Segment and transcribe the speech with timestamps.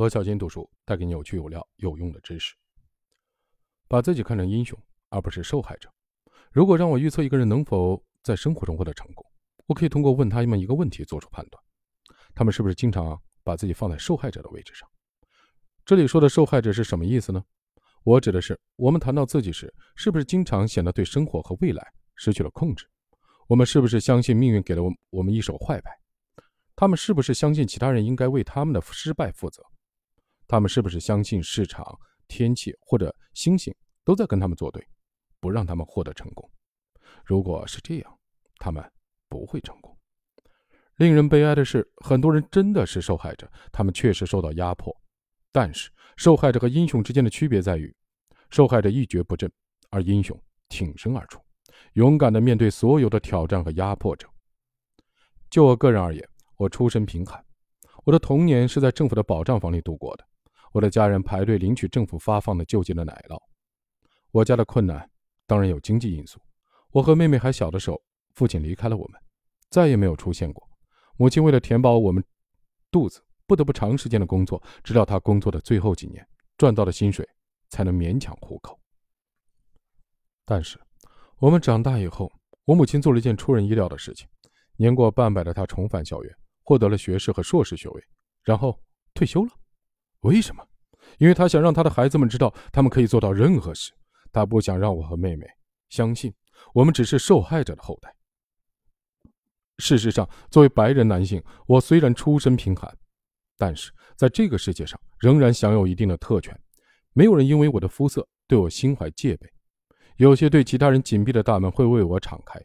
[0.00, 2.54] 罗小金读书带给你有趣有料有用的知识。
[3.86, 4.74] 把自己看成英雄，
[5.10, 5.92] 而不是受害者。
[6.50, 9.22] 如果让我预测一个人能否在生活中获得成功，
[9.66, 11.62] 我可以通过问他们一个问题做出判断：
[12.34, 14.88] 他们是不是经常把自己放在受害者的位置上？
[15.84, 17.44] 这里说的受害者是什么意思呢？
[18.02, 22.86] 我指的是，我们谈到自己时，是不是经常显得对生活和未来失去了控制？
[23.48, 25.90] 我们是不是相信命运给了我我们一手坏牌？
[26.74, 29.62] 他们是不是相信其他人应该为他们的失败负责？
[30.50, 31.96] 他们是不是相信市场、
[32.26, 33.72] 天气或者星星
[34.02, 34.84] 都在跟他们作对，
[35.38, 36.50] 不让他们获得成功？
[37.24, 38.18] 如果是这样，
[38.56, 38.84] 他们
[39.28, 39.96] 不会成功。
[40.96, 44.92] 令人悲哀的是，很多人真的是受害者，他们确实受到压迫。
[45.52, 47.94] 但是，受害者和英雄之间的区别在于，
[48.50, 49.48] 受害者一蹶不振，
[49.90, 50.36] 而英雄
[50.68, 51.40] 挺身而出。
[51.92, 54.28] 勇敢地面对所有的挑战和压迫者。
[55.48, 57.40] 就我个人而言，我出身贫寒，
[58.02, 60.26] 我的童年是在政府的保障房里度过的。
[60.72, 63.38] 我的家人排队领取政府发放的救济的奶酪。
[64.30, 65.10] 我家的困难
[65.46, 66.40] 当然有经济因素。
[66.90, 68.00] 我和妹妹还小的时候，
[68.34, 69.20] 父亲离开了我们，
[69.68, 70.68] 再也没有出现过。
[71.16, 72.24] 母亲为了填饱我们
[72.90, 77.28] 肚子，不得不长时间的工作，直到她工作的最后几年，赚到的薪水
[77.68, 78.78] 才能勉强糊口。
[80.44, 80.78] 但是。
[81.38, 82.30] 我们长大以后，
[82.66, 84.28] 我母亲做了一件出人意料的事情：
[84.76, 88.04] 年过半百的她重返校园，获得了学士和硕士学位，
[88.42, 88.78] 然后
[89.14, 89.50] 退休了。
[90.20, 90.66] 为什么？
[91.18, 93.92] 因为他想让他的孩子们知道，他们可以做到任何事。
[94.32, 95.46] 他不想让我和妹妹
[95.88, 96.32] 相信，
[96.72, 98.14] 我们只是受害者的后代。
[99.78, 102.96] 事实上，作为白人男性，我虽然出身贫寒，
[103.56, 106.58] 但是在这个世界上仍然享有一定的特权。
[107.12, 109.50] 没有人因为我的肤色对我心怀戒备。
[110.16, 112.60] 有些对其他人紧闭的大门会为我敞开，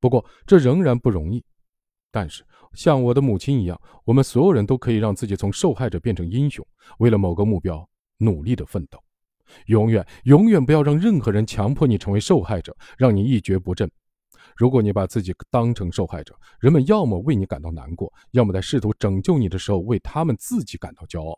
[0.00, 1.44] 不过这仍然不容易。
[2.16, 6.64] 但是，像我的母亲一样，我们所有人都可以让自己从受害者变成英雄，
[6.98, 7.84] 为了某个目标
[8.18, 9.02] 努力的奋斗。
[9.66, 13.90] 永远，永远不要让任何人强迫你成为受害者，让你一蹶不振。
[14.56, 21.36] 如果你把自己当成受害者，人们要么为你感到难过，要么在试图拯救你的时候为他们自己感到骄傲，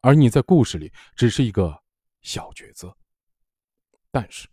[0.00, 1.76] 而你在故事里只是一个
[2.22, 2.96] 小角色。
[4.12, 4.46] 但是。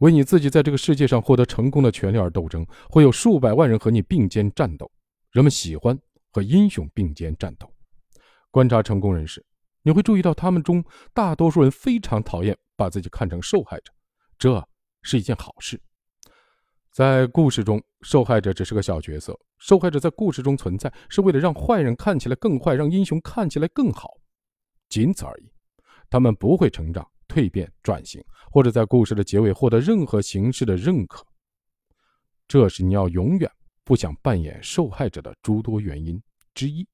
[0.00, 4.90] 为你自己在这个世界上获得成功的权利而斗争，会有数百万人和你并肩战斗。
[5.34, 5.98] 人们喜欢
[6.30, 7.68] 和英雄并肩战斗。
[8.52, 9.44] 观察成功人士，
[9.82, 13.92] 你会注意到他们中大多数人非常讨厌把自己看成受害者，
[14.38, 14.64] 这
[15.02, 15.80] 是一件好事。
[16.92, 19.36] 在故事中，受害者只是个小角色。
[19.58, 24.10] 受害者在故事中存在，是为了让坏人看起来更坏，让英雄看起来更好，
[24.88, 25.50] 仅此而已。
[26.08, 27.04] 他们不会成长。
[27.26, 31.26] 蜕变、转型，或者在故事的结尾获得任何形式的认可，
[32.46, 33.50] 这是你要永远
[33.84, 36.20] 不想扮演受害者的诸多原因
[36.54, 36.86] 之一。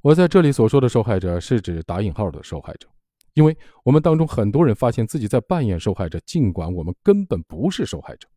[0.00, 2.88] 我在这里所说的受害者，是指打引号的受害者，
[3.32, 8.28] 因为我们当中很多人发现自己在扮演受害者，尽管我们根本不是受害者。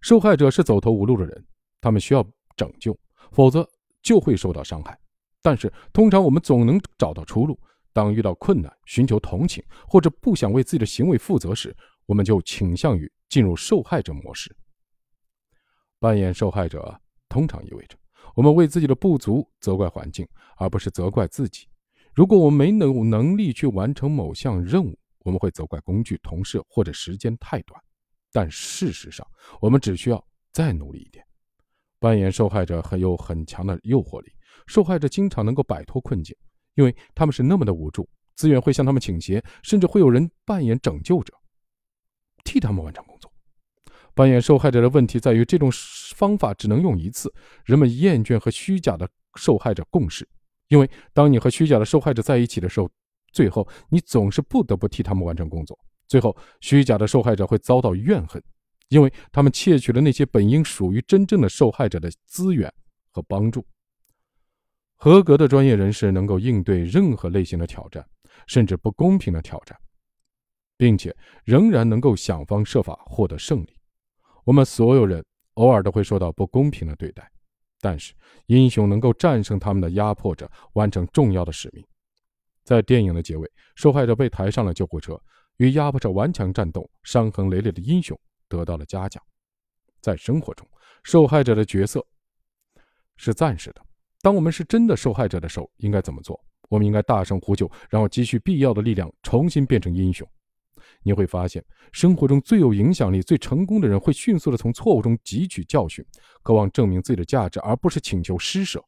[0.00, 1.46] 受害者是走投无路的人，
[1.80, 2.24] 他们需要
[2.56, 2.96] 拯救，
[3.32, 3.68] 否则
[4.02, 4.98] 就会受到伤害。
[5.40, 7.58] 但是通常我们总能找到出路。
[7.94, 14.50] 当遇到困难、寻求同情或者不想为自己的行为负责时，我们就倾向于进入受害者模式。
[16.02, 17.96] 扮演受害者通常意味着
[18.34, 20.26] 我们为自己的不足责怪环境，
[20.56, 21.68] 而不是责怪自己。
[22.12, 27.80] 如果我们没能能力去完成某项任务，我们会责怪工具、同事或者时间太短。
[28.32, 29.24] 但事实上，
[29.60, 31.24] 我们只需要再努力一点。
[32.00, 34.32] 扮演受害者很有很强的诱惑力，
[34.66, 36.36] 受害者经常能够摆脱困境。
[36.74, 41.32] 因为他们是那么的无助，资源会向他们倾斜，甚至会有人扮演拯救者，
[42.42, 43.04] 替他们完成。
[44.14, 45.70] 扮演受害者的问题在于，这种
[46.14, 47.32] 方法只能用一次。
[47.64, 50.28] 人们厌倦和虚假的受害者共事，
[50.68, 52.90] 因为当你和虚假的受害者在一起的时候，
[53.32, 55.78] 最后你总是不得不替他们完成工作。
[56.06, 58.42] 最后，虚假的受害者会遭到怨恨，
[58.90, 62.70] 因为他们窃取了那些本应属于真正的受害者的资源
[63.10, 63.64] 和帮助。
[64.96, 68.06] 合格的专业人士能够应对任何类型的挑战，
[68.46, 69.74] 甚至不公平的挑战，
[70.76, 73.74] 并且仍然能够想方设法获得胜利。
[74.44, 75.24] 我们所有人
[75.54, 77.30] 偶尔都会受到不公平的对待，
[77.80, 78.12] 但是
[78.46, 81.84] 英雄能够战胜他们的压迫者，完成重要的使命。
[82.64, 85.20] 在电影的结尾，受害者被抬上了救护车，
[85.56, 88.18] 与压迫者顽强战斗，伤痕累累的英雄
[88.48, 89.22] 得到了嘉奖。
[90.00, 90.66] 在生活中，
[91.04, 92.04] 受害者的角色
[93.16, 93.82] 是暂时的。
[94.20, 96.40] 当我们是真的受害者的时候，应该怎么做？
[96.68, 100.26] 我们应该大声呼救，然后积蓄必要的力量，重新变成英雄。
[101.02, 106.04] 你会发现，生活中最有影响力、最成功的人会迅速的从错误中汲取教训，
[106.42, 108.82] 渴望证明自己的价值，而不是请求施舍。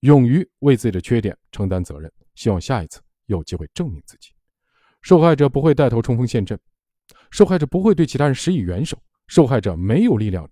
[0.00, 4.30] 勇于为自己的缺点承担责任，希望下一次有机会证明自己。
[5.00, 6.58] 受害者不会带头冲锋陷阵，
[7.30, 10.48] 受害者不会对其他人施以援手，受害者没有力量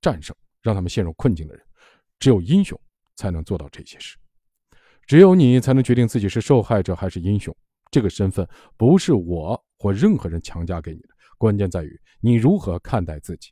[0.00, 1.64] 战胜让他们陷入困境的人，
[2.18, 2.80] 只有英雄
[3.16, 4.16] 才能做到这些事。
[5.04, 7.54] 只有你才能决定自己是受害者还是英雄。
[7.92, 11.08] 这个身份不是我或任何人强加给你的，
[11.38, 13.50] 关键在于你如何看待自己。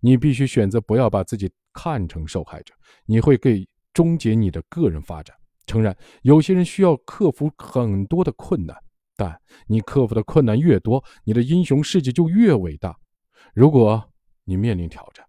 [0.00, 2.74] 你必须选择不要把自己看成受害者，
[3.04, 5.36] 你会给终结你的个人发展。
[5.66, 8.76] 诚然，有些人需要克服很多的困难，
[9.14, 12.98] 但你克服的困难越多，你的英雄事迹就越伟大。
[13.54, 14.02] 如果
[14.44, 15.24] 你面临挑战，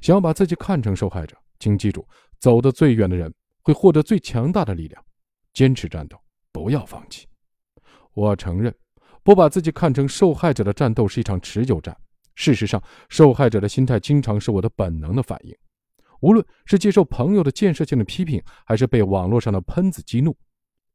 [0.00, 2.06] 想要把自己看成受害者，请记住，
[2.40, 3.32] 走得最远的人。
[3.60, 5.04] 会获得最强大的力量。
[5.52, 6.18] 坚持战斗，
[6.52, 7.28] 不要放弃。
[8.18, 8.74] 我承认，
[9.22, 11.96] 不把自己看成受害者的战斗是一场持久战。
[12.34, 15.56] 事实上，受害者的心态经常是我的本能的反应。
[16.20, 20.36] 无论是接受朋友的建设性的批评，还是被网络上的喷子激怒，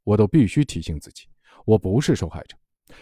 [0.03, 1.23] 我都必须提醒自己：
[1.65, 2.57] 我不是受害者。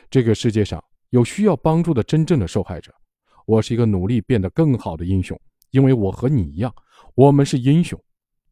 [0.08, 2.94] 这个世界上有需要帮助的真正的受害者。
[3.48, 5.40] 我是一个努力变得更好的英雄，
[5.72, 6.72] 因为我和你一样，
[7.16, 8.00] 我们是英雄。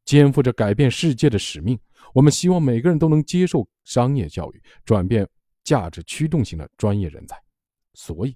[0.04, 1.78] 肩负着改变世界的使命，
[2.16, 5.28] 我们希望每个人都能接受商业教育，转变
[5.70, 7.40] 价值驱动型的专业人才。
[7.94, 8.36] 所以，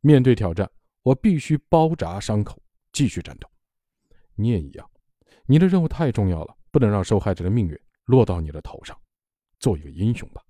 [0.00, 0.68] 面对挑战，
[1.04, 2.60] 我必须包扎伤口，
[2.92, 3.48] 继续战斗。
[4.34, 4.90] 你也一样，
[5.46, 9.00] 你的任务太重要了，不能让受害者的命运落到你的头上。
[9.60, 10.42] 做一个英雄吧。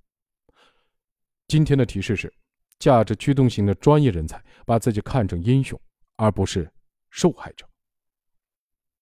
[1.49, 2.33] 今天的提示是：
[2.79, 5.79] 价值驱动型的专业人才把自己看成英雄，
[6.17, 6.73] 而不是
[7.11, 7.69] 受害者。